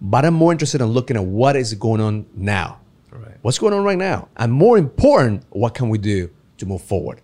[0.00, 2.80] but I'm more interested in looking at what is going on now.
[3.10, 3.36] Right.
[3.42, 4.28] What's going on right now?
[4.36, 7.20] And more important, what can we do to move forward?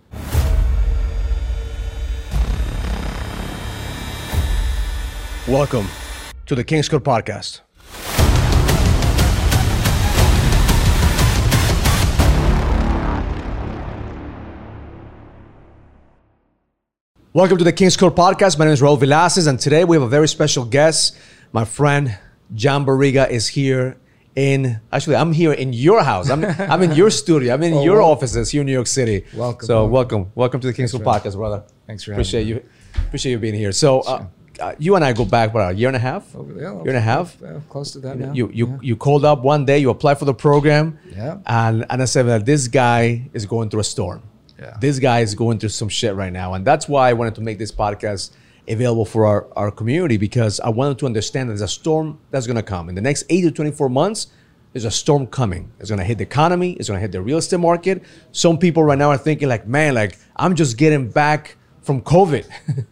[5.47, 5.87] Welcome
[6.47, 7.61] to the King's Code Podcast.
[17.31, 18.57] Welcome to the King's Code Podcast.
[18.57, 21.17] My name is Raul Villacis, and today we have a very special guest.
[21.51, 22.17] My friend
[22.53, 23.97] John Barriga is here
[24.35, 26.29] in actually I'm here in your house.
[26.29, 27.53] I'm, I'm in your studio.
[27.53, 29.25] I'm in Oh, your well- offices here in New York City.
[29.33, 29.65] Welcome.
[29.65, 31.63] So welcome, welcome to the King's Thanks Code Podcast, brother.
[31.87, 32.49] Thanks for having appreciate me.
[32.49, 32.65] you.
[33.07, 33.71] Appreciate you being here.
[33.71, 34.25] So uh,
[34.59, 36.87] uh, you and I go back about a year and a half, Oh, yeah, year
[36.87, 37.41] and a half.
[37.43, 38.31] uh, close to that now.
[38.33, 38.77] You you yeah.
[38.81, 39.79] you called up one day.
[39.79, 40.97] You applied for the program.
[41.15, 41.39] Yeah.
[41.45, 44.21] And and I said that this guy is going through a storm.
[44.59, 44.77] Yeah.
[44.79, 47.41] This guy is going through some shit right now, and that's why I wanted to
[47.41, 48.31] make this podcast
[48.67, 52.47] available for our, our community because I wanted to understand that there's a storm that's
[52.47, 54.27] going to come in the next eight to 24 months.
[54.73, 55.71] There's a storm coming.
[55.79, 56.73] It's going to hit the economy.
[56.73, 58.03] It's going to hit the real estate market.
[58.31, 62.45] Some people right now are thinking like, man, like I'm just getting back from COVID.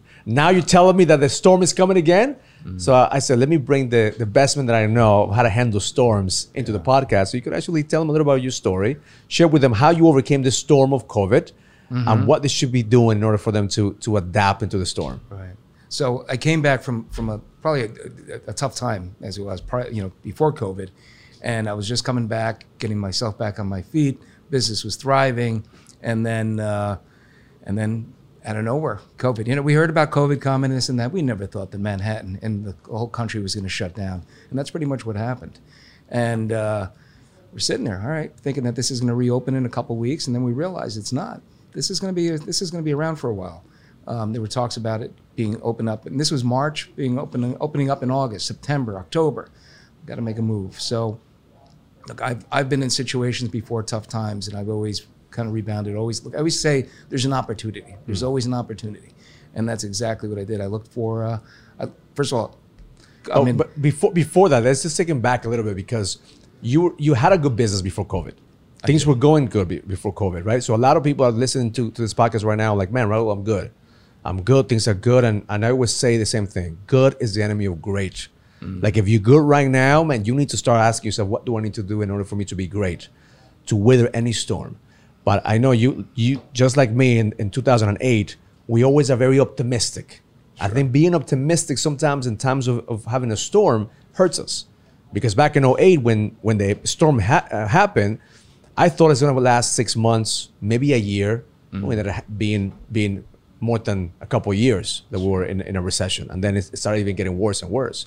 [0.26, 2.36] now you're telling me that the storm is coming again.
[2.64, 2.78] Mm-hmm.
[2.78, 5.42] So I said, let me bring the, the best man that I know of how
[5.42, 7.28] to handle storms into the podcast.
[7.28, 8.96] So you could actually tell them a little about your story,
[9.28, 11.52] share with them how you overcame the storm of COVID
[11.90, 12.08] mm-hmm.
[12.08, 14.86] and what they should be doing in order for them to, to adapt into the
[14.86, 15.20] storm.
[15.28, 15.50] Right.
[15.88, 17.88] So I came back from from a probably a,
[18.34, 20.90] a, a tough time as it was, pri- you know, before COVID,
[21.42, 24.20] and I was just coming back, getting myself back on my feet.
[24.50, 25.64] Business was thriving,
[26.02, 26.98] and then uh,
[27.62, 28.12] and then
[28.44, 29.46] out of nowhere, COVID.
[29.46, 31.12] You know, we heard about COVID coming, this and that.
[31.12, 34.58] We never thought that Manhattan and the whole country was going to shut down, and
[34.58, 35.58] that's pretty much what happened.
[36.08, 36.90] And uh,
[37.52, 39.96] we're sitting there, all right, thinking that this is going to reopen in a couple
[39.96, 41.40] weeks, and then we realize it's not.
[41.72, 43.64] This is going to be this is going to be around for a while.
[44.06, 47.56] Um, there were talks about it being open up, and this was March, being open,
[47.60, 49.48] opening up in August, September, October.
[50.06, 50.80] Got to make a move.
[50.80, 51.20] So,
[52.08, 55.96] look, I've I've been in situations before, tough times, and I've always kind of rebounded.
[55.96, 57.96] Always look, I always say there's an opportunity.
[58.06, 59.14] There's always an opportunity,
[59.54, 60.60] and that's exactly what I did.
[60.60, 61.24] I looked for.
[61.24, 61.38] Uh,
[61.80, 62.58] I, first of all,
[63.32, 65.76] I Oh, mean, but before before that, let's just take him back a little bit
[65.76, 66.18] because
[66.60, 68.34] you you had a good business before COVID.
[68.84, 70.62] Things were going good before COVID, right?
[70.62, 73.08] So a lot of people are listening to, to this podcast right now, like, man,
[73.08, 73.72] Raul, I'm good.
[74.24, 74.68] I'm good.
[74.68, 75.24] Things are good.
[75.24, 76.78] And, and I always say the same thing.
[76.86, 78.28] Good is the enemy of great.
[78.60, 78.82] Mm.
[78.82, 81.58] Like if you're good right now, man, you need to start asking yourself, what do
[81.58, 83.08] I need to do in order for me to be great?
[83.66, 84.78] To weather any storm.
[85.24, 88.36] But I know you you just like me in, in 2008,
[88.66, 90.22] we always are very optimistic.
[90.60, 94.66] I think being optimistic sometimes in times of, of having a storm hurts us.
[95.12, 98.18] Because back in 08, when when the storm ha- uh, happened,
[98.76, 101.44] I thought it's going to last six months, maybe a year.
[101.72, 101.84] Mm.
[101.84, 103.24] Only that it ha- being being
[103.64, 106.56] more than a couple of years that we were in, in a recession, and then
[106.56, 108.06] it started even getting worse and worse.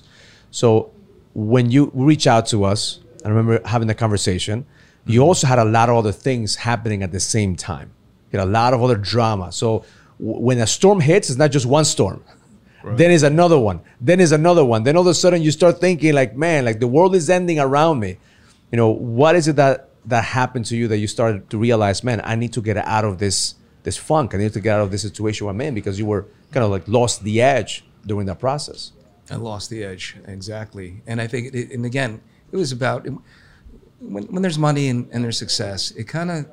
[0.50, 0.90] So
[1.34, 4.66] when you reach out to us, I remember having the conversation.
[5.06, 7.90] You also had a lot of other things happening at the same time.
[8.30, 9.52] You had a lot of other drama.
[9.52, 9.84] So
[10.18, 12.22] w- when a storm hits, it's not just one storm.
[12.84, 13.80] Then is another one.
[14.00, 14.82] Then is another one.
[14.84, 17.58] Then all of a sudden you start thinking like, man, like the world is ending
[17.58, 18.18] around me.
[18.70, 22.02] You know, what is it that that happened to you that you started to realize,
[22.02, 24.34] man, I need to get out of this this funk.
[24.34, 26.70] I need to get out of this situation I'm in because you were kind of
[26.70, 28.92] like lost the edge during that process.
[29.30, 33.06] I lost the edge exactly, and I think, it, and again, it was about
[34.00, 36.46] when, when there's money and, and there's success, it kind of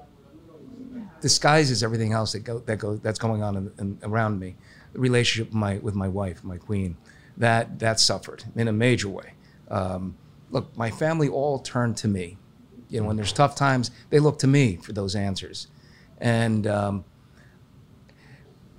[1.21, 4.55] disguises everything else that go that go that's going on in, in, around me.
[4.93, 6.97] The relationship with my with my wife, my queen,
[7.37, 9.33] that that suffered in a major way.
[9.69, 10.15] Um,
[10.51, 12.37] look, my family all turned to me.
[12.89, 15.67] You know, when there's tough times, they look to me for those answers,
[16.19, 16.67] and.
[16.67, 17.05] Um,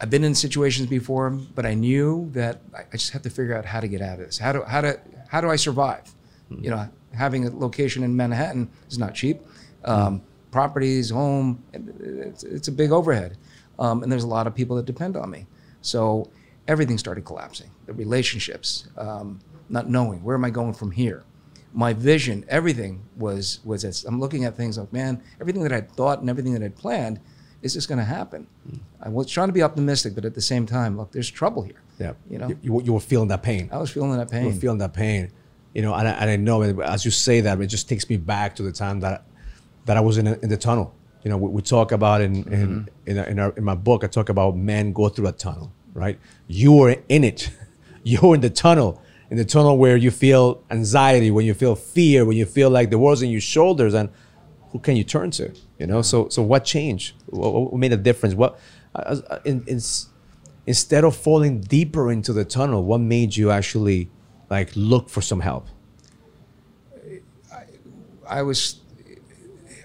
[0.00, 3.56] I've been in situations before, but I knew that I I just have to figure
[3.56, 4.38] out how to get out of this.
[4.38, 6.14] How do how to how do I survive?
[6.50, 9.40] You know, having a location in Manhattan is not cheap.
[9.84, 13.36] Um, Properties, home, it's, it's a big overhead,
[13.78, 15.46] um, and there's a lot of people that depend on me.
[15.82, 16.30] So
[16.66, 17.70] everything started collapsing.
[17.84, 21.24] The relationships, um, not knowing where am I going from here.
[21.74, 23.84] My vision, everything was was.
[23.84, 26.76] As, I'm looking at things like, man, everything that I thought and everything that I'd
[26.76, 27.20] planned
[27.62, 28.46] is this going to happen.
[29.00, 31.80] I was trying to be optimistic, but at the same time, look, there's trouble here.
[31.98, 32.12] Yeah.
[32.28, 33.68] You know, you, you, you were feeling that pain.
[33.72, 34.42] I was feeling that pain.
[34.42, 35.30] You were feeling that pain.
[35.74, 38.16] You know, and I, and I know as you say that, it just takes me
[38.16, 39.24] back to the time that
[39.84, 40.94] that I was in, a, in the tunnel.
[41.22, 43.10] You know, we, we talk about in in mm-hmm.
[43.10, 44.04] in, in, our, in my book.
[44.04, 46.18] I talk about men go through a tunnel, right?
[46.46, 47.50] You were in it.
[48.04, 52.24] You're in the tunnel, in the tunnel where you feel anxiety, when you feel fear,
[52.24, 54.08] when you feel like the world's on your shoulders, and
[54.70, 55.52] who can you turn to?
[55.78, 56.02] You know, mm-hmm.
[56.02, 57.15] so so what changed?
[57.26, 58.34] What, made a difference?
[58.34, 58.58] What
[58.94, 59.80] uh, uh, in, in,
[60.66, 64.10] instead of falling deeper into the tunnel, what made you actually
[64.50, 65.66] like look for some help?
[68.28, 68.80] I was,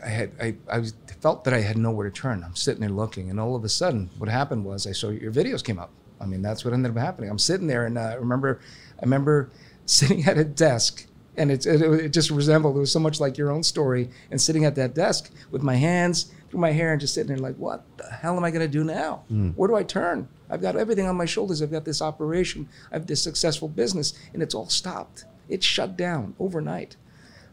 [0.04, 0.84] I had, I, I
[1.22, 2.44] felt that I had nowhere to turn.
[2.44, 5.32] I'm sitting there looking, and all of a sudden, what happened was I saw your
[5.32, 5.92] videos came up.
[6.20, 7.30] I mean, that's what ended up happening.
[7.30, 8.60] I'm sitting there, and uh, I remember,
[9.00, 9.52] I remember
[9.86, 11.06] sitting at a desk,
[11.38, 12.76] and it, it, it just resembled.
[12.76, 15.76] It was so much like your own story, and sitting at that desk with my
[15.76, 18.62] hands through my hair, and just sitting there like, what the hell am I going
[18.62, 19.24] to do now?
[19.56, 20.28] Where do I turn?
[20.50, 21.62] I've got everything on my shoulders.
[21.62, 22.68] I've got this operation.
[22.92, 25.24] I have this successful business, and it's all stopped.
[25.48, 26.98] It's shut down overnight.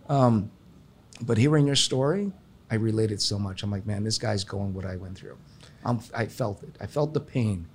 [0.08, 0.50] Um,
[1.20, 2.32] but hearing your story,
[2.70, 3.62] I related so much.
[3.62, 5.38] I'm like, man, this guy's going what I went through.
[5.84, 6.76] I'm, I felt it.
[6.80, 7.68] I felt the pain,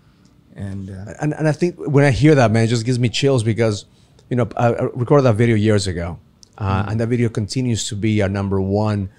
[0.56, 3.08] and uh, and, and I think when I hear that, man, it just gives me
[3.08, 3.86] chills because,
[4.30, 6.20] you know, I, recorded that video years ago,
[6.58, 9.10] uh, and that video continues to be our number one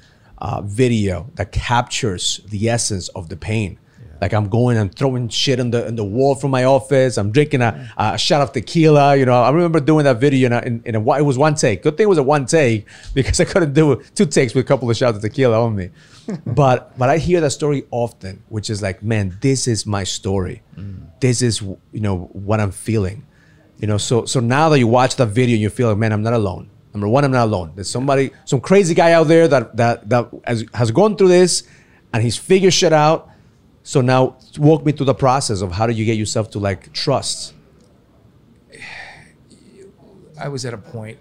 [0.45, 3.79] uh, video that captures the essence of the pain.
[4.21, 7.17] Like I'm going and throwing shit on the in the wall from my office.
[7.17, 9.17] I'm drinking a, a shot of tequila.
[9.17, 11.55] You know, I remember doing that video in a, in, in a it was one
[11.55, 11.83] take.
[11.83, 14.69] Good thing it was a one take because I couldn't do two takes with a
[14.69, 15.91] couple of shots of tequila on me.
[16.47, 20.63] but but I hear that story often, which is like, man, this is my story.
[21.21, 23.27] This is you know what I'm feeling.
[23.79, 26.23] You know, so so now that you watch that video, you feel like, man, I'm
[26.23, 26.69] not alone.
[26.95, 27.73] Number one, I'm not alone.
[27.75, 31.65] There's somebody, some crazy guy out there that that that has, has gone through this,
[32.13, 33.29] and he's figured shit out.
[33.83, 36.93] So now, walk me through the process of how do you get yourself to like
[36.93, 37.53] trust.
[40.41, 41.19] I was at a point.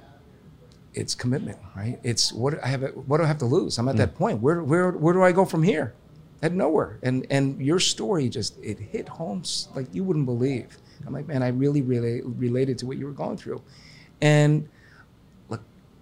[0.93, 1.99] It's commitment, right?
[2.03, 2.83] It's what I have.
[3.07, 3.79] What do I have to lose?
[3.79, 4.17] I'm at that mm.
[4.17, 4.41] point.
[4.41, 5.95] Where where where do I go from here?
[6.43, 6.99] At nowhere.
[7.01, 9.41] And and your story just it hit home
[9.75, 10.77] like you wouldn't believe.
[11.07, 13.63] I'm like, man, I really really related to what you were going through,
[14.21, 14.69] and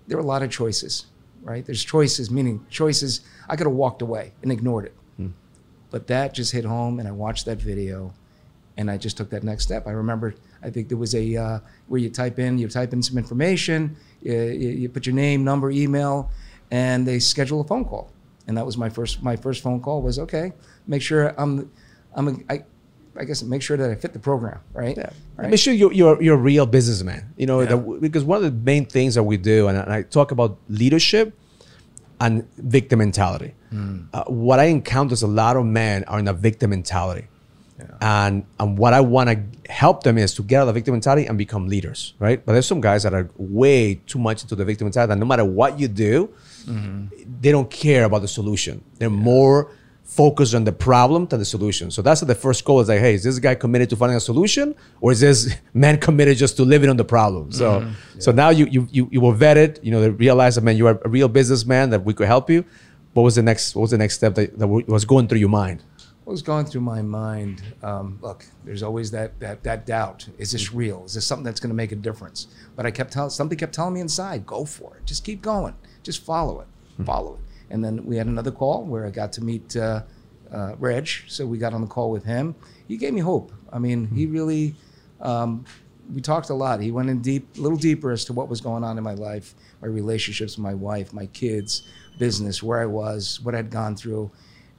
[0.07, 1.05] there were a lot of choices,
[1.41, 1.65] right?
[1.65, 3.21] There's choices, meaning choices.
[3.49, 4.95] I could have walked away and ignored it,
[5.89, 8.13] but that just hit home, and I watched that video,
[8.77, 9.87] and I just took that next step.
[9.87, 10.33] I remember,
[10.63, 13.95] I think there was a uh, where you type in, you type in some information,
[14.21, 16.31] you, you, put your name, number, email,
[16.71, 18.11] and they schedule a phone call.
[18.47, 20.53] And that was my first my first phone call was okay.
[20.87, 21.71] Make sure I'm,
[22.15, 22.63] I'm a, I, I
[23.25, 24.97] guess make sure that I fit the program, right?
[24.97, 25.09] Yeah.
[25.37, 27.33] Make sure you're, you're, you're a real businessman.
[27.37, 29.93] You know, that, because one of the main things that we do, and I, and
[29.93, 31.37] I talk about leadership
[32.19, 33.53] and victim mentality.
[34.13, 37.27] Uh, what I encounter is a lot of men are in a victim mentality.
[37.99, 40.93] And, and what I want to help them is to get out of the victim
[40.93, 42.45] mentality and become leaders, right?
[42.45, 45.25] But there's some guys that are way too much into the victim mentality, and no
[45.25, 46.29] matter what you do,
[47.41, 48.83] they don't care about the solution.
[48.99, 49.71] They're more
[50.11, 51.89] focused on the problem than the solution.
[51.89, 54.19] So that's the first goal is like, hey, is this guy committed to finding a
[54.19, 57.51] solution, or is this man committed just to living on the problem?
[57.53, 59.81] So, so now you you you, you were vetted.
[59.81, 62.49] You know, they realized that man, you are a real businessman that we could help
[62.49, 62.65] you.
[63.13, 63.73] What was the next?
[63.73, 65.81] What was the next step that, that was going through your mind?
[66.25, 67.63] What was going through my mind?
[67.81, 70.27] Um, look, there's always that that that doubt.
[70.37, 71.05] Is this real?
[71.05, 72.47] Is this something that's going to make a difference?
[72.75, 75.05] But I kept telling something kept telling me inside, go for it.
[75.05, 75.75] Just keep going.
[76.03, 76.67] Just follow it.
[77.05, 77.50] Follow it.
[77.71, 80.03] And then we had another call where I got to meet uh,
[80.51, 81.07] uh, Reg.
[81.27, 82.53] So we got on the call with him.
[82.87, 83.51] He gave me hope.
[83.71, 84.75] I mean, he really.
[85.21, 85.65] Um,
[86.13, 86.81] we talked a lot.
[86.81, 89.13] He went in deep, a little deeper as to what was going on in my
[89.13, 91.83] life, my relationships with my wife, my kids,
[92.19, 94.29] business, where I was, what I'd gone through,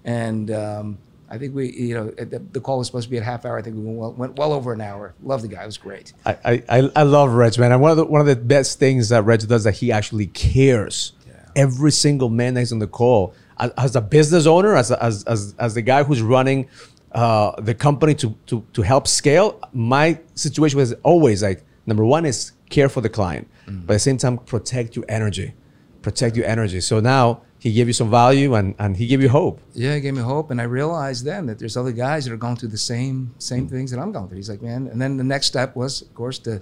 [0.05, 0.99] and um,
[1.31, 3.57] I think we, you know, the, the call was supposed to be a half hour.
[3.57, 5.15] I think we went well, went well over an hour.
[5.23, 6.13] Love the guy; it was great.
[6.27, 7.73] I, I- I, I love Reg, man.
[7.73, 9.91] And one of the one of the best things that Reg does is that he
[9.91, 11.13] actually cares.
[11.57, 15.25] Every single man that's on the call, as, as a business owner, as, a, as
[15.25, 16.69] as as the guy who's running
[17.13, 22.25] uh, the company to to to help scale, my situation was always like number one
[22.25, 25.53] is care for the client, but at the same time protect your energy,
[26.01, 26.81] protect your energy.
[26.81, 29.61] So now he gave you some value and and he gave you hope.
[29.75, 32.39] Yeah, he gave me hope, and I realized then that there's other guys that are
[32.39, 34.39] going through the same same things that I'm going through.
[34.39, 36.61] He's like, man, and then the next step was, of course, to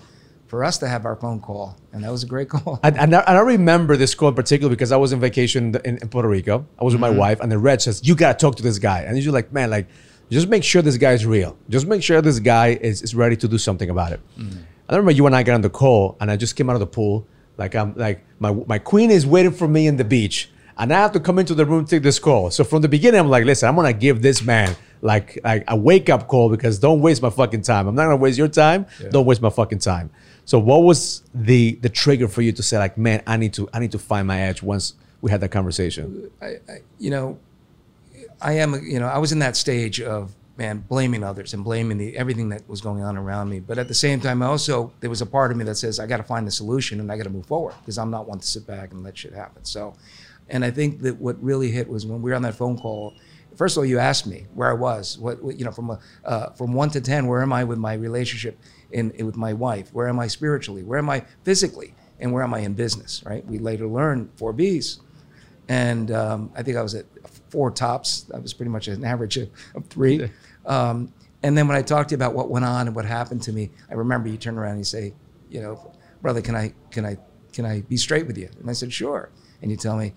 [0.51, 2.81] for us to have our phone call, and that was a great call.
[2.83, 5.77] And, and, I, and I remember this call in particular because I was on vacation
[5.85, 6.67] in, in Puerto Rico.
[6.79, 7.19] I was with my mm-hmm.
[7.19, 9.71] wife, and the Reg says, "You gotta talk to this guy." And you're like, "Man,
[9.71, 9.87] like,
[10.29, 11.57] just make sure this guy is real.
[11.69, 14.97] Just make sure this guy is, is ready to do something about it." And I
[14.97, 16.87] remember you and I got on the call, and I just came out of the
[16.99, 20.93] pool, like I'm like my my queen is waiting for me in the beach, and
[20.93, 22.51] I have to come into the room to take this call.
[22.51, 25.77] So from the beginning, I'm like, "Listen, I'm gonna give this man." Like, like a
[25.77, 27.87] wake up call because don't waste my fucking time.
[27.87, 28.87] I'm not gonna waste your time.
[29.11, 30.11] Don't waste my fucking time.
[30.51, 33.69] So what was the the trigger for you to say like, man, I need to
[33.73, 36.29] I need to find my edge once we had that conversation?
[36.43, 37.39] I, I, you know,
[38.43, 41.99] I am, you know, I was in that stage of man blaming others and blaming
[41.99, 43.61] the everything that was going on around me.
[43.61, 46.01] But at the same time, I also there was a part of me that says
[46.01, 48.27] I got to find the solution and I got to move forward because I'm not
[48.27, 49.65] one to sit back and let shit happen.
[49.65, 49.95] So,
[50.49, 53.15] and I think that what really hit was when we were on that phone call.
[53.57, 55.19] First of all, you asked me where I was.
[55.19, 57.79] What, what you know, from a, uh, from one to ten, where am I with
[57.79, 58.59] my relationship
[58.93, 59.93] in, in with my wife?
[59.93, 60.83] Where am I spiritually?
[60.83, 61.95] Where am I physically?
[62.19, 63.23] And where am I in business?
[63.25, 63.45] Right?
[63.47, 65.01] We later learned four B's
[65.71, 67.07] and um, I think I was at
[67.49, 68.23] four tops.
[68.23, 70.29] That was pretty much an average of, of three.
[70.67, 71.13] Um,
[71.45, 73.53] and then when I talked to you about what went on and what happened to
[73.53, 75.15] me, I remember you turn around and you say,
[75.49, 75.93] you know,
[76.23, 77.19] brother, can I can I
[77.53, 78.49] can I be straight with you?
[78.59, 79.31] And I said, sure.
[79.63, 80.13] And you tell me,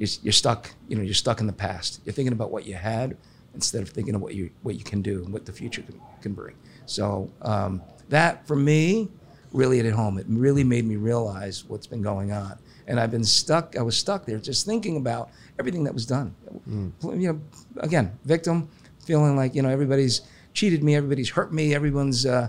[0.00, 0.70] you're, you're stuck.
[0.88, 2.00] You know, you're stuck in the past.
[2.04, 3.16] You're thinking about what you had
[3.54, 6.00] instead of thinking of what you what you can do and what the future can,
[6.22, 6.56] can bring.
[6.86, 9.10] So um, that for me
[9.52, 10.16] really hit home.
[10.16, 12.58] It really made me realize what's been going on.
[12.86, 13.76] And I've been stuck.
[13.76, 16.34] I was stuck there, just thinking about everything that was done.
[16.68, 17.20] Mm.
[17.20, 17.40] You know,
[17.78, 18.68] again, victim,
[19.04, 20.22] feeling like you know everybody's
[20.54, 22.48] cheated me, everybody's hurt me, everyone's, uh,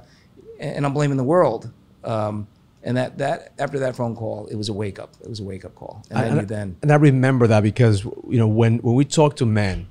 [0.59, 1.69] and I'm blaming the world.
[2.03, 2.47] Um,
[2.83, 5.13] and that that after that phone call, it was a wake up.
[5.21, 6.03] It was a wake up call.
[6.09, 9.35] And I, then, then and I remember that because you know when when we talk
[9.37, 9.87] to men,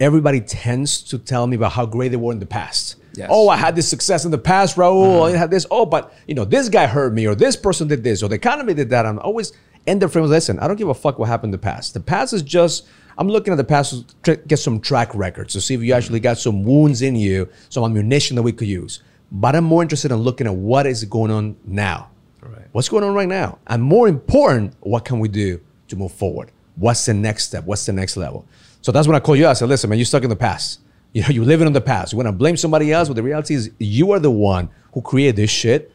[0.00, 2.96] everybody tends to tell me about how great they were in the past.
[3.14, 3.28] Yes.
[3.32, 5.02] Oh, I had this success in the past, Raul.
[5.02, 5.34] Mm-hmm.
[5.34, 5.66] I had this.
[5.70, 8.36] Oh, but you know, this guy hurt me, or this person did this, or the
[8.36, 9.06] economy did that.
[9.06, 9.52] I'm always
[9.86, 10.26] end the frame.
[10.26, 11.94] Listen, I don't give a fuck what happened in the past.
[11.94, 12.86] The past is just.
[13.20, 16.20] I'm looking at the past to get some track records to see if you actually
[16.20, 19.02] got some wounds in you, some ammunition that we could use.
[19.30, 22.10] But I'm more interested in looking at what is going on now.
[22.40, 22.66] Right.
[22.72, 23.58] What's going on right now?
[23.66, 26.50] And more important, what can we do to move forward?
[26.76, 27.64] What's the next step?
[27.64, 28.46] What's the next level?
[28.80, 29.46] So that's when I call you.
[29.46, 30.80] I said, listen, man, you're stuck in the past.
[31.14, 32.12] You know, you're living in the past.
[32.12, 35.00] You want to blame somebody else, but the reality is you are the one who
[35.00, 35.90] created this shit.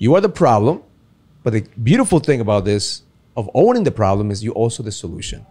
[0.00, 0.82] You are the problem.
[1.44, 3.02] But the beautiful thing about this,
[3.36, 5.46] of owning the problem, is you also the solution.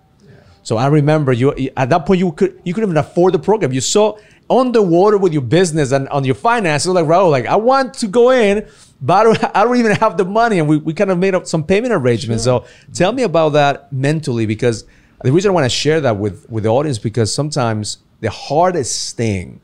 [0.65, 3.71] So I remember you at that point you could you couldn't even afford the program.
[3.71, 4.17] You saw
[4.49, 7.93] on the water with your business and on your finances, like Raul, like I want
[7.95, 8.67] to go in,
[8.99, 10.57] but I don't, I don't even have the money.
[10.57, 12.45] And we, we kind of made up some payment arrangements.
[12.45, 12.65] Sure.
[12.65, 14.85] So tell me about that mentally because
[15.21, 19.15] the reason I want to share that with, with the audience because sometimes the hardest
[19.15, 19.61] thing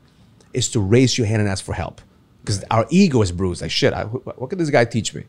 [0.54, 2.00] is to raise your hand and ask for help
[2.42, 2.66] because right.
[2.70, 3.60] our ego is bruised.
[3.60, 5.24] Like shit, I, what can this guy teach me?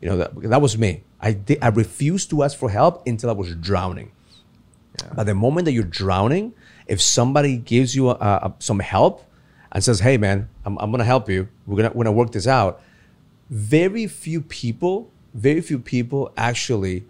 [0.00, 1.04] You know that, that was me.
[1.20, 4.10] I did, I refused to ask for help until I was drowning.
[5.02, 5.12] Yeah.
[5.14, 6.52] But the moment that you're drowning,
[6.86, 9.24] if somebody gives you a, a, some help
[9.72, 11.48] and says, "Hey, man, I'm, I'm gonna help you.
[11.66, 12.80] We're gonna we're gonna work this out,"
[13.50, 17.04] very few people, very few people actually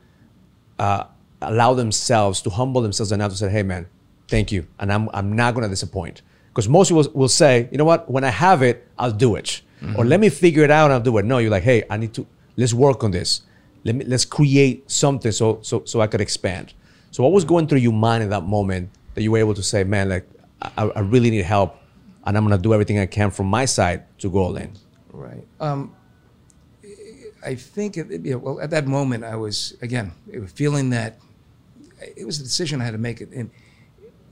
[0.79, 1.05] uh,
[1.43, 3.87] allow themselves to humble themselves enough to say, "Hey, man,
[4.29, 7.85] thank you, and I'm I'm not gonna disappoint." Because most people will say, "You know
[7.85, 8.11] what?
[8.11, 9.97] When I have it, I'll do it," mm-hmm.
[9.97, 11.97] or "Let me figure it out and I'll do it." No, you're like, "Hey, I
[11.97, 12.27] need to
[12.57, 13.43] let's work on this.
[13.85, 16.75] Let me let's create something so so so I could expand."
[17.11, 19.63] So what was going through your mind in that moment that you were able to
[19.63, 20.29] say, "Man, like
[20.63, 21.77] I, I really need help,
[22.25, 24.73] and I'm gonna do everything I can from my side to go all in."
[25.13, 25.47] Right.
[25.61, 25.95] Um,
[27.45, 30.13] I think it, you know, well at that moment I was again
[30.55, 31.19] feeling that
[32.17, 33.51] it was a decision I had to make and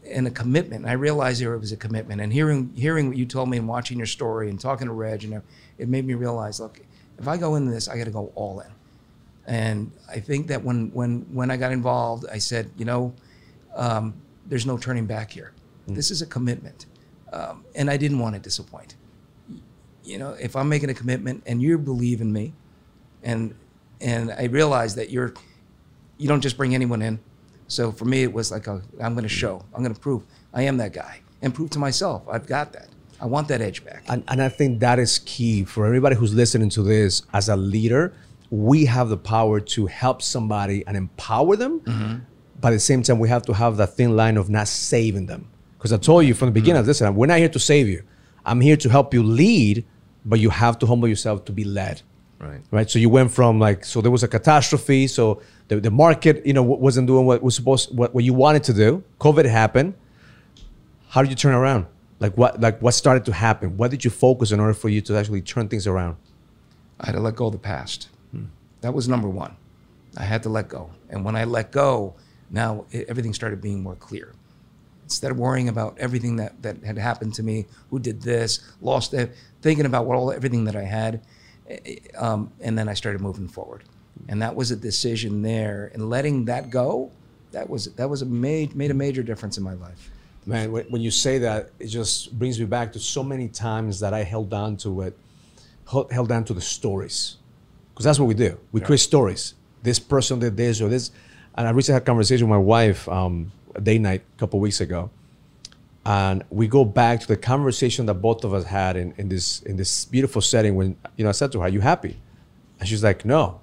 [0.09, 0.87] and a commitment.
[0.87, 3.69] I realized there it was a commitment and hearing hearing what you told me and
[3.69, 5.43] watching your story and talking to Reg and
[5.79, 6.81] it made me realize look
[7.19, 8.71] if I go into this I got to go all in.
[9.47, 13.15] And I think that when when when I got involved I said you know
[13.75, 14.15] um,
[14.47, 15.53] there's no turning back here.
[15.89, 15.95] Mm.
[15.95, 16.87] This is a commitment,
[17.33, 18.97] um, and I didn't want to disappoint.
[20.05, 22.55] You know, if I'm making a commitment and you believe in me,
[23.23, 23.55] and
[24.01, 25.35] and I realize that you're
[26.19, 27.19] you don't just bring anyone in.
[27.69, 30.23] So for me, it was like i am going to show, I'm going to prove
[30.55, 32.89] I am that guy, and prove to myself I've got that.
[33.21, 34.05] I want that edge back.
[34.09, 37.23] And, and I think that is key for everybody who's listening to this.
[37.33, 38.13] As a leader,
[38.51, 41.81] we have the power to help somebody and empower them.
[41.81, 42.17] Mm-hmm.
[42.61, 45.27] But at the same time, we have to have that thin line of not saving
[45.27, 45.49] them.
[45.77, 46.89] Because I told you from the beginning, mm-hmm.
[46.89, 48.03] listen, we're not here to save you.
[48.45, 49.85] I'm here to help you lead,
[50.25, 52.03] but you have to humble yourself to be led.
[52.39, 52.61] Right.
[52.71, 52.91] Right.
[52.91, 55.07] So you went from like, so there was a catastrophe.
[55.07, 58.63] So the, the market, you know, wasn't doing what was supposed, what, what you wanted
[58.65, 59.03] to do.
[59.21, 59.95] COVID happened.
[61.09, 61.87] How did you turn around?
[62.21, 63.77] Like what, like what started to happen?
[63.77, 66.17] What did you focus in order for you to actually turn things around?
[67.01, 68.09] I had to let go of the past.
[68.81, 69.57] That was number one.
[70.17, 70.91] I had to let go.
[71.11, 72.15] And when I let go,
[72.51, 74.33] now it, everything started being more clear.
[75.05, 79.15] Instead of worrying about everything that, that had happened to me, who did this, lost
[79.15, 81.21] it, thinking about what all everything that I had,
[82.17, 83.85] um, and then I started moving forward.
[84.29, 87.13] And that was a decision there, and letting that go,
[87.53, 90.11] that was that was a made made a major difference in my life.
[90.45, 94.15] Man, when you say that, it just brings me back to so many times that
[94.15, 95.19] I held on to it,
[95.91, 97.37] held on to the stories,
[97.97, 98.61] because that's what we do.
[98.71, 98.87] We yeah.
[98.87, 99.55] create stories.
[99.83, 101.11] This person did this or this
[101.57, 104.61] and I recently had a conversation with my wife um, a day night a couple
[104.61, 105.11] weeks ago,
[106.05, 109.63] and we go back to the conversation that both of us had in, in this
[109.63, 110.75] in this beautiful setting.
[110.75, 112.19] When you know, I said to her, "Are you happy?"
[112.79, 113.61] And she's like, "No,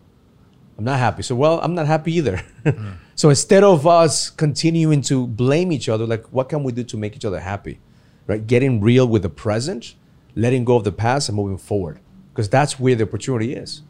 [0.78, 2.42] I'm not happy." So, well, I'm not happy either.
[2.64, 2.96] Mm.
[3.14, 6.96] so instead of us continuing to blame each other, like, what can we do to
[6.96, 7.82] make each other happy?
[8.26, 8.48] Right?
[8.48, 9.96] Getting real with the present,
[10.34, 12.00] letting go of the past, and moving forward,
[12.32, 13.82] because that's where the opportunity is.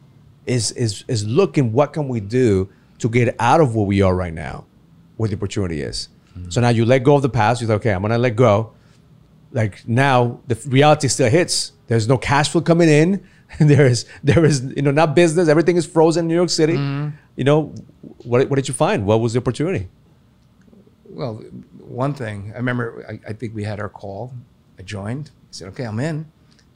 [0.46, 2.70] Is is is looking what can we do
[3.00, 4.66] to get out of where we are right now,
[5.18, 6.10] where the opportunity is.
[6.50, 7.62] So now you let go of the past.
[7.62, 8.74] You say, okay, I'm gonna let go.
[9.52, 11.74] Like now, the reality still hits.
[11.88, 13.24] There's no cash flow coming in.
[13.60, 15.48] And there is there is you know not business.
[15.48, 16.74] Everything is frozen in New York City.
[16.74, 17.16] Mm-hmm.
[17.36, 17.74] You know,
[18.24, 19.06] what what did you find?
[19.06, 19.90] What was the opportunity?
[21.06, 21.36] Well,
[21.78, 24.34] one thing I remember, I, I think we had our call.
[24.80, 25.30] I joined.
[25.30, 26.26] I said, "Okay, I'm in."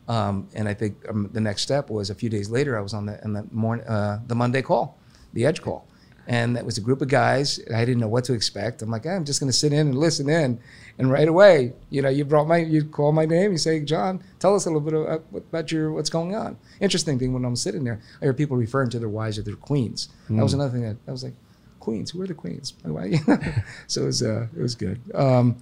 [0.08, 2.78] Um, and I think um, the next step was a few days later.
[2.78, 4.98] I was on the in the morning, uh, the Monday call,
[5.34, 5.86] the Edge call,
[6.28, 7.60] and that was a group of guys.
[7.74, 8.82] I didn't know what to expect.
[8.82, 10.60] I'm like, "Eh, I'm just going to sit in and listen in,
[10.98, 14.24] and right away, you know, you brought my, you call my name, you say, John,
[14.40, 16.58] tell us a little bit about, about your what's going on.
[16.80, 19.56] Interesting thing when I'm sitting there, I hear people referring to their wives or their
[19.56, 20.10] queens.
[20.30, 21.36] That was another thing that I was like,
[21.82, 22.74] Queens, who are the Queens?
[23.88, 25.00] So it was uh, it was good.
[25.14, 25.58] Um,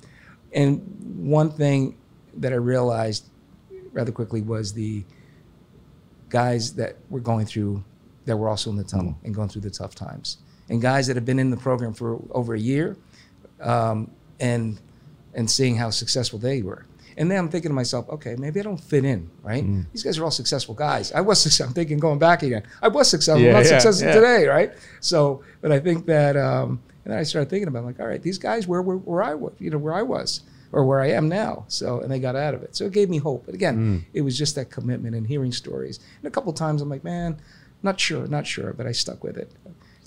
[0.54, 0.82] and
[1.18, 1.98] one thing
[2.38, 3.26] that I realized
[3.96, 5.04] rather quickly was the
[6.30, 7.84] guys that were going through
[8.26, 10.38] that were also in the tunnel and going through the tough times,
[10.70, 12.98] and guys that have been in the program for over a year,
[13.62, 14.80] um, and
[15.34, 16.86] and seeing how successful they were.
[17.18, 19.64] And then I'm thinking to myself, okay, maybe I don't fit in, right?
[19.94, 21.14] These guys are all successful guys.
[21.14, 21.70] I was successful.
[21.70, 22.64] I'm thinking going back again.
[22.82, 23.42] I was successful.
[23.42, 24.16] Yeah, I'm not yeah, successful yeah.
[24.16, 24.74] today, right?
[25.00, 28.22] So, but I think that, um, and then I started thinking about like, all right,
[28.22, 30.42] these guys where where, where I was, you know, where I was
[30.76, 31.54] or where I am now.
[31.68, 32.76] So, and they got out of it.
[32.76, 33.42] So it gave me hope.
[33.48, 35.96] But again, it was just that commitment and hearing stories.
[36.20, 37.30] And a couple times I'm like, man,
[37.82, 39.50] not sure, not sure, but I stuck with it.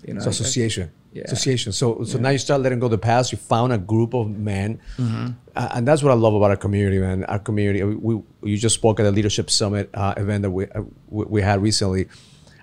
[0.07, 0.87] You know, So I- I- association.
[1.19, 1.23] Yeah.
[1.25, 1.73] Association.
[1.73, 3.33] So so now you start letting go of the past.
[3.33, 5.27] You found a group of men, Mm-hmm.
[5.61, 7.25] uh, and that's what I love about our community, man.
[7.25, 7.83] Our community.
[7.83, 10.83] We, we you just spoke at the leadership summit uh, event that we, uh,
[11.17, 12.03] we we had recently.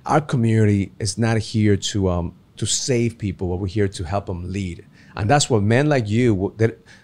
[0.05, 2.25] Our community is not here to um
[2.61, 4.77] to save people, but we're here to help them lead.
[5.15, 6.53] And that's what men like you.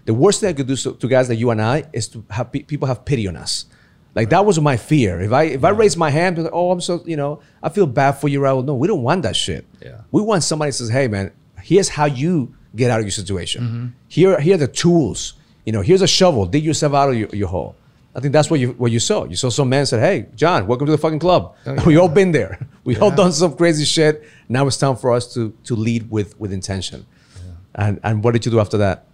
[0.05, 2.23] The worst thing I could do so, to guys like you and I is to
[2.29, 3.65] have pe- people have pity on us.
[4.13, 5.21] Like that was my fear.
[5.21, 7.87] If I if I raise my hand, like, oh, I'm so you know, I feel
[7.87, 8.65] bad for you, Raul.
[8.65, 9.65] No, we don't want that shit.
[9.81, 10.01] Yeah.
[10.11, 13.63] We want somebody that says, hey man, here's how you get out of your situation.
[13.63, 13.87] Mm-hmm.
[14.07, 15.33] Here, here are the tools.
[15.65, 16.45] You know, here's a shovel.
[16.45, 17.75] Dig yourself out of your, your hole.
[18.13, 19.23] I think that's what you what you saw.
[19.25, 21.55] You saw some man said, "Hey, John, welcome to the fucking club.
[21.65, 22.67] Oh, we all been there.
[22.83, 24.23] We all done some crazy shit.
[24.49, 27.05] Now it's time for us to to lead with with intention."
[27.75, 29.05] And and what did you do after that?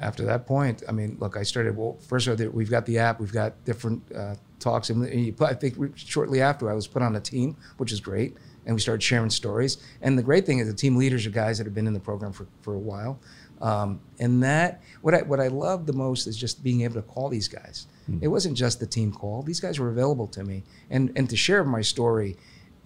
[0.00, 1.76] after that point, I mean, look, I started.
[1.76, 5.32] Well, first of all, we've got the app, we've got different uh, talks, and you
[5.32, 8.74] put, I think shortly after, I was put on a team, which is great, and
[8.74, 9.78] we started sharing stories.
[10.02, 12.00] And the great thing is, the team leaders are guys that have been in the
[12.00, 13.18] program for, for a while,
[13.60, 17.02] um, and that what I what I love the most is just being able to
[17.02, 17.86] call these guys.
[18.22, 21.36] It wasn't just the team call; these guys were available to me, and and to
[21.36, 22.36] share my story,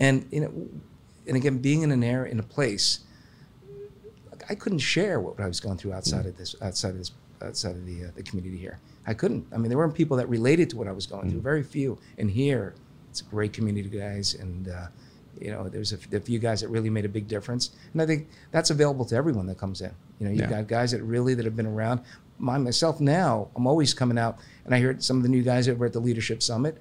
[0.01, 0.53] and you know,
[1.29, 3.01] and again, being in an area in a place
[4.49, 7.77] I couldn't share what I was going through outside of this, outside of this, outside
[7.77, 8.79] of the uh, the community here.
[9.07, 9.47] I couldn't.
[9.53, 11.41] I mean, there weren't people that related to what I was going through.
[11.41, 11.99] Very few.
[12.19, 12.75] And here,
[13.11, 14.87] it's a great community, guys, and uh,
[15.41, 17.71] you know, there's a, few guys that really made a big difference.
[17.93, 19.91] And I think that's available to everyone that comes in.
[20.21, 20.61] You know, you've Yeah.
[20.61, 22.01] got guys that really that have been around.
[22.39, 25.67] My myself now, I'm always coming out, and I heard some of the new guys
[25.67, 26.79] that were at the leadership summit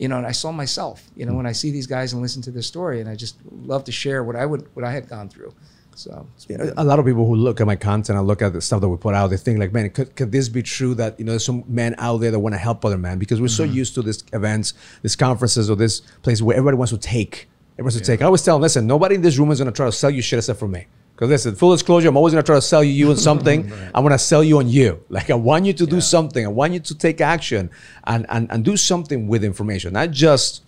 [0.00, 2.40] you know, and I saw myself, you know, when I see these guys and listen
[2.42, 5.10] to their story, and I just love to share what I would, what I had
[5.10, 5.52] gone through.
[6.00, 6.72] So, good.
[6.78, 8.88] a lot of people who look at my content and look at the stuff that
[8.88, 11.32] we put out, they think like, man, could, could this be true that you know
[11.32, 13.74] there's some men out there that want to help other men because we're so mm-hmm.
[13.74, 17.84] used to this events, these conferences, or this place where everybody wants to take, everybody
[17.84, 18.22] wants to take.
[18.22, 20.22] I always tell them, listen, nobody in this room is gonna try to sell you
[20.22, 20.86] shit except for me.
[21.14, 23.70] Because listen, full disclosure, I'm always gonna try to sell you, you on something.
[23.94, 25.04] I'm gonna sell you on you.
[25.10, 26.46] Like I want you to do something.
[26.46, 27.68] I want you to take action
[28.04, 30.62] and and, and do something with information, not just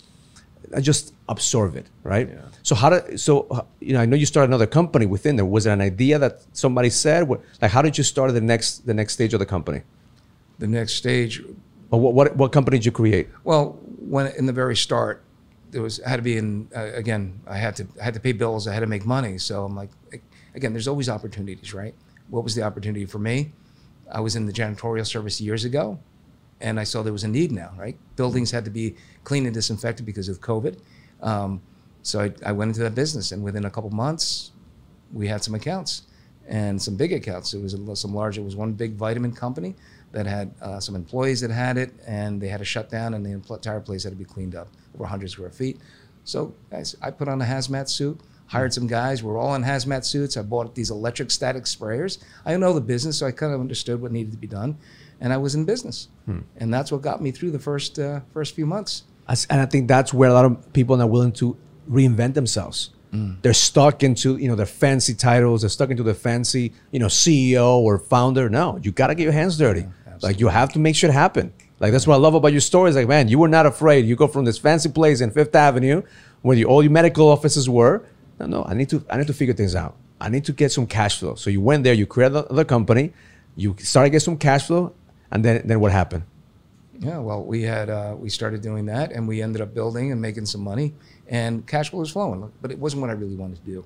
[0.75, 2.29] I just absorb it, right?
[2.63, 4.01] So how did so uh, you know?
[4.01, 5.47] I know you started another company within there.
[5.47, 7.29] Was it an idea that somebody said?
[7.29, 9.83] What, like how did you start the next the next stage of the company?
[10.63, 11.43] the next stage
[11.89, 13.29] what what, what company did you create?
[13.45, 15.23] Well, when in the very start,
[15.71, 17.41] there was I had to be in uh, again.
[17.47, 18.67] I had to I had to pay bills.
[18.67, 19.37] I had to make money.
[19.37, 19.91] So I'm like,
[20.55, 21.95] again, there's always opportunities, right?
[22.31, 23.53] What was the opportunity for me?
[24.11, 25.99] I was in the janitorial service years ago,
[26.61, 27.99] and I saw there was a need now, right?
[28.17, 30.79] Buildings had to be cleaned and disinfected because of COVID.
[31.23, 31.63] Um,
[32.03, 34.51] so I, I went into that business, and within a couple months,
[35.13, 36.03] we had some accounts
[36.49, 37.55] and some big accounts.
[37.55, 38.39] It was a, some large.
[38.39, 39.77] It was one big vitamin company
[40.11, 43.25] that had uh, some employees that had it, and they had to shut down, and
[43.25, 45.79] the entire place had to be cleaned up over 100 square feet.
[46.25, 49.23] So, guys, I put on a hazmat suit, hired some guys.
[49.23, 50.37] We're all in hazmat suits.
[50.37, 52.23] I bought these electric static sprayers.
[52.45, 54.77] I know the business, so I kind of understood what needed to be done,
[55.21, 56.09] and I was in business,
[56.59, 59.05] and that's what got me through the first uh, first few months.
[59.29, 61.57] And I think that's where a lot of people are not willing to
[61.91, 62.91] reinvent themselves.
[63.13, 63.43] Mm.
[63.43, 65.63] They're stuck into you know their fancy titles.
[65.63, 68.49] They're stuck into the fancy you know CEO or founder.
[68.49, 69.87] No, you gotta get your hands dirty.
[70.23, 71.53] like you have to make shit happen.
[71.79, 72.97] Like that's what I love about your stories.
[72.97, 74.07] Like man, you were not afraid.
[74.07, 76.03] You go from this fancy place in Fifth Avenue,
[76.41, 78.07] where the, all your medical offices were.
[78.39, 79.97] No, no, I need to I need to figure things out.
[80.21, 81.35] I need to get some cash flow.
[81.35, 83.13] So you went there, you created the, the company,
[83.57, 84.95] you started to get some cash flow,
[85.31, 86.23] and then then what happened?
[87.03, 90.23] Yeah, well, we had uh, we started doing that, and we ended up building and
[90.23, 90.95] making some money,
[91.27, 92.53] and cash flow was flowing.
[92.61, 93.85] But it wasn't what I really wanted to do.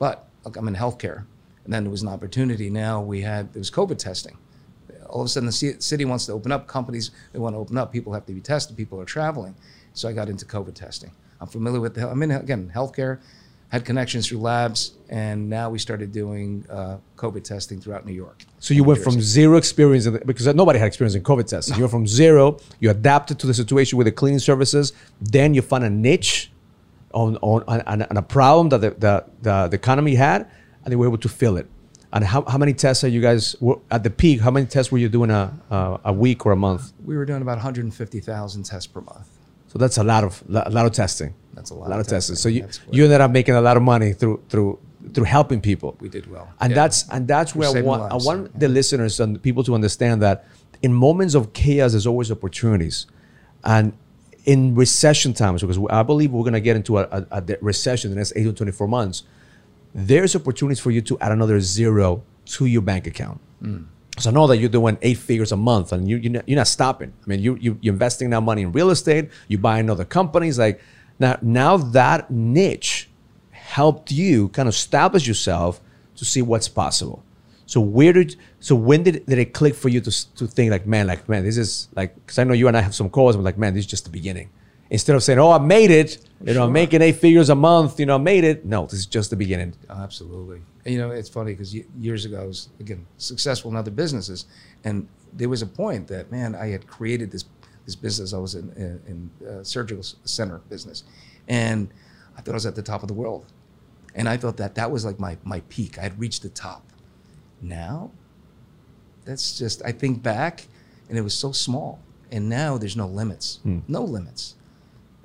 [0.00, 1.26] But look, I'm in healthcare,
[1.64, 2.68] and then there was an opportunity.
[2.68, 4.36] Now we had there was COVID testing.
[5.08, 6.66] All of a sudden, the city wants to open up.
[6.66, 7.92] Companies they want to open up.
[7.92, 8.76] People have to be tested.
[8.76, 9.54] People are traveling.
[9.92, 11.12] So I got into COVID testing.
[11.40, 12.10] I'm familiar with the.
[12.10, 13.20] I'm in again healthcare,
[13.68, 18.44] had connections through labs, and now we started doing uh, COVID testing throughout New York.
[18.60, 21.46] So you went New from zero experience in the- because nobody had experience in COVID
[21.48, 21.74] testing.
[21.76, 22.58] You went from zero.
[22.80, 24.92] You adapted to the situation with the cleaning services.
[25.20, 26.50] Then you found a niche
[27.12, 30.48] on on, on, on a problem that the, the, the, the economy had,
[30.84, 31.66] and they were able to fill it.
[32.12, 33.56] And how, how many tests are you guys
[33.90, 34.40] at the peak?
[34.40, 36.92] How many tests were you doing a a, a week or a month?
[37.04, 39.28] We were doing about 150,000 tests per month.
[39.68, 41.34] So that's a lot of a lot of testing.
[41.54, 42.34] That's a A lot, lot of testing.
[42.34, 42.36] testing.
[42.36, 44.78] So you you ended up making a lot of money through through
[45.14, 45.96] through helping people.
[46.00, 46.48] we did well.
[46.60, 46.74] and Yeah.
[46.80, 48.26] that's and that's where I want I lives.
[48.26, 50.44] want the listeners and people to understand that
[50.82, 53.06] in moments of chaos there's always opportunities,
[53.64, 53.92] and
[54.44, 58.10] in recession times because I believe we're going to get into a, a, a recession
[58.10, 59.22] in the next 18 to 24 months,
[59.94, 63.40] there's opportunities for you to add another zero to your bank account.
[63.60, 63.84] Hmm.
[64.18, 66.56] So I know that you're doing eight figures a month, and you, you're, not, you're
[66.56, 67.12] not stopping.
[67.22, 69.30] I mean, you, you you're investing that money in real estate.
[69.48, 70.58] You buying other companies.
[70.58, 70.80] Like
[71.18, 73.10] now, now that niche
[73.50, 75.80] helped you kind of establish yourself
[76.16, 77.22] to see what's possible.
[77.66, 80.86] So where did so when did, did it click for you to to think like
[80.86, 83.34] man like man this is like because I know you and I have some calls.
[83.34, 84.50] I'm like man this is just the beginning.
[84.88, 87.98] Instead of saying oh I made it, you know I'm making eight figures a month,
[87.98, 88.64] you know I made it.
[88.64, 89.74] No, this is just the beginning.
[89.90, 90.62] Oh, absolutely.
[90.86, 94.46] And, you know, it's funny because years ago I was again successful in other businesses,
[94.84, 97.44] and there was a point that man, I had created this
[97.84, 98.32] this business.
[98.32, 101.02] I was in in, in uh, surgical center business,
[101.48, 101.92] and
[102.38, 103.46] I thought I was at the top of the world,
[104.14, 105.98] and I thought that that was like my my peak.
[105.98, 106.84] I had reached the top.
[107.60, 108.12] Now,
[109.24, 110.68] that's just I think back,
[111.08, 111.98] and it was so small,
[112.30, 114.54] and now there's no limits, no limits.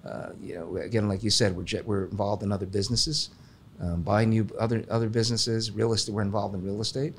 [0.03, 3.29] Uh, you know, again, like you said, we're we're involved in other businesses,
[3.81, 6.13] um, buying new other other businesses, real estate.
[6.13, 7.15] We're involved in real estate,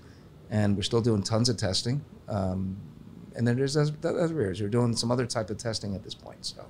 [0.50, 2.04] and we're still doing tons of testing.
[2.28, 2.76] Um,
[3.34, 4.60] and then there's other other areas.
[4.60, 6.64] We're doing some other type of testing at this point, so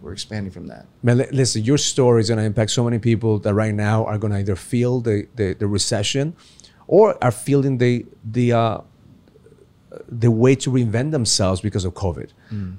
[0.00, 0.86] we're expanding from that.
[1.02, 4.18] Man, listen, your story is going to impact so many people that right now are
[4.18, 6.36] going to either feel the, the, the recession
[6.86, 8.78] or are feeling the the uh,
[10.08, 12.30] the way to reinvent themselves because of COVID.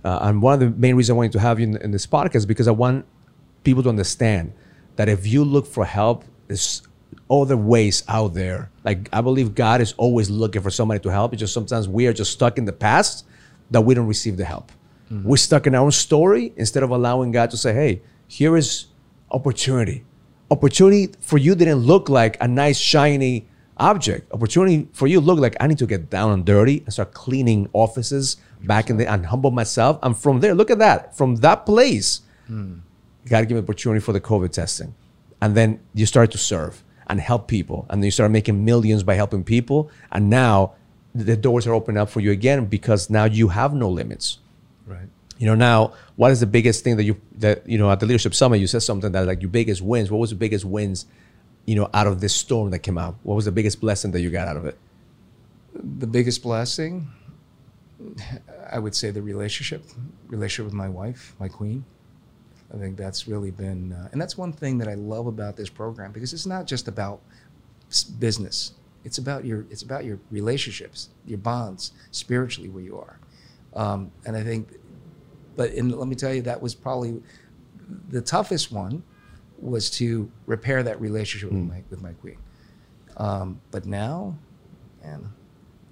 [0.04, 2.06] Uh, and one of the main reasons I wanted to have you in, in this
[2.06, 3.06] podcast is because I want
[3.64, 4.54] people to understand
[4.98, 6.82] that if you look for help, there's
[7.30, 8.70] other ways out there.
[8.84, 11.34] Like I believe God is always looking for somebody to help.
[11.34, 13.26] It's just sometimes we are just stuck in the past
[13.72, 14.72] that we don't receive the help.
[15.12, 15.28] Mm-hmm.
[15.28, 18.88] We're stuck in our own story instead of allowing God to say, "Hey, here is
[19.32, 20.04] opportunity.
[20.52, 24.32] Opportunity for you didn't look like a nice shiny object.
[24.32, 27.70] Opportunity for you looked like I need to get down and dirty and start cleaning
[27.74, 30.00] offices back in the and humble myself.
[30.04, 31.18] And from there, look at that.
[31.18, 32.78] From that place, hmm.
[33.28, 34.94] God gave me opportunity for the COVID testing.
[35.42, 37.86] And then you start to serve and help people.
[37.90, 39.92] And then you start making millions by helping people.
[40.12, 40.74] And now
[41.14, 44.40] the doors are opening up for you again because now you have no limits.
[44.86, 45.08] Right.
[45.38, 48.06] You know, now what is the biggest thing that you that you know at the
[48.06, 50.10] leadership summit you said something that like your biggest wins.
[50.10, 51.06] What was the biggest wins,
[51.66, 53.16] you know, out of this storm that came out?
[53.24, 54.78] What was the biggest blessing that you got out of it?
[55.74, 57.08] The biggest blessing,
[58.72, 59.84] I would say, the relationship,
[60.28, 61.84] relationship with my wife, my queen.
[62.74, 65.70] I think that's really been, uh, and that's one thing that I love about this
[65.70, 67.22] program because it's not just about
[68.20, 68.74] business.
[69.04, 73.20] It's about your, it's about your relationships, your bonds, spiritually where you are,
[73.76, 74.68] um, and I think,
[75.56, 77.22] but and let me tell you, that was probably
[78.10, 79.04] the toughest one,
[79.60, 82.38] was to repair that relationship with my with my queen.
[83.18, 84.36] Um, but now,
[85.04, 85.30] man,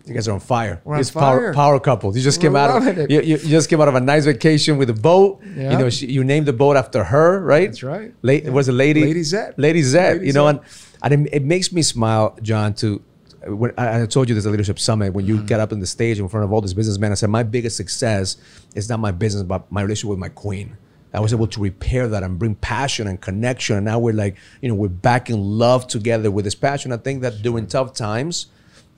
[0.06, 0.82] You guys are on fire.
[0.84, 1.54] We're on It's Power, fire.
[1.54, 2.16] power couple.
[2.16, 4.78] You just We're came out of you, you, just came out of a nice vacation
[4.78, 5.42] with a boat.
[5.56, 5.72] Yeah.
[5.72, 7.70] You know, she, you named the boat after her, right?
[7.70, 8.14] That's right.
[8.22, 8.50] La- Yeah.
[8.50, 9.54] Was it Lady Lady Zed.
[9.58, 9.82] Lady.
[9.82, 10.60] Lady you know, and,
[11.04, 12.74] and it, it makes me smile, John.
[12.76, 13.02] To
[13.48, 15.46] when I, I told you there's a leadership summit when you Mm-hmm.
[15.46, 17.78] get up on the stage in front of all these businessmen, I said my biggest
[17.78, 18.36] success
[18.76, 20.76] is not my business, but my relationship with my queen.
[21.14, 23.76] I was able to repair that and bring passion and connection.
[23.78, 26.92] And now we're like, you know, we're back in love together with this passion.
[26.92, 28.48] I think that during tough times,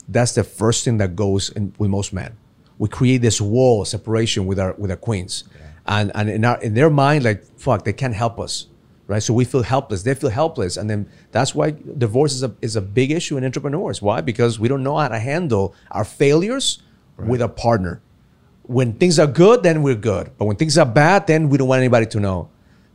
[0.07, 2.37] that's the first thing that goes in with most men.
[2.77, 5.45] We create this wall of separation with our with our queens,
[5.85, 8.67] and and in our in their mind, like fuck, they can't help us,
[9.07, 9.23] right?
[9.23, 10.03] So we feel helpless.
[10.03, 13.45] They feel helpless, and then that's why divorce is a is a big issue in
[13.45, 14.01] entrepreneurs.
[14.01, 14.21] Why?
[14.21, 16.83] Because we don't know how to handle our failures
[17.17, 18.01] with a partner.
[18.63, 21.67] When things are good, then we're good, but when things are bad, then we don't
[21.67, 22.49] want anybody to know.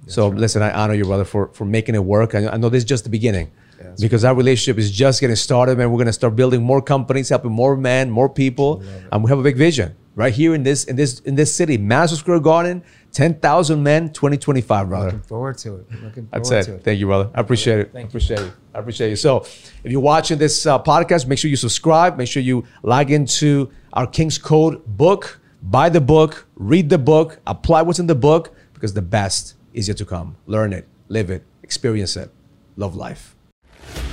[0.07, 2.35] so listen, I honor you, brother, for for making it work.
[2.35, 3.51] I, I know this is just the beginning.
[4.01, 5.91] Because our relationship is just getting started, man.
[5.91, 9.43] We're gonna start building more companies, helping more men, more people, and we have a
[9.43, 13.35] big vision right here in this in this in this city, Madison Square Garden, ten
[13.35, 15.07] thousand men, twenty twenty five, brother.
[15.07, 15.91] Looking forward to it.
[16.03, 16.65] Looking forward That's it.
[16.65, 16.85] to it.
[16.85, 17.31] Thank you, brother.
[17.35, 17.89] I appreciate it.
[17.89, 18.09] I Thank you.
[18.09, 18.53] appreciate you.
[18.75, 19.17] I appreciate you.
[19.17, 19.39] So,
[19.85, 22.17] if you're watching this uh, podcast, make sure you subscribe.
[22.17, 27.39] Make sure you log into our King's Code book, buy the book, read the book,
[27.47, 30.37] apply what's in the book, because the best is yet to come.
[30.47, 32.31] Learn it, live it, experience it,
[32.77, 33.37] love life.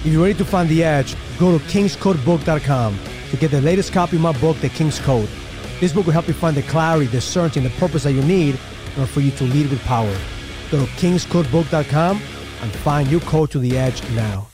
[0.08, 4.15] If you're ready to find the edge, go to kingscodebook.com to get the latest copy
[4.15, 5.28] of my book, The King's Code.
[5.82, 8.22] This book will help you find the clarity, the certainty, and the purpose that you
[8.22, 10.17] need in order for you to lead with power.
[10.72, 12.22] Go to kingscodebook.com
[12.62, 14.47] and find your code to the edge now.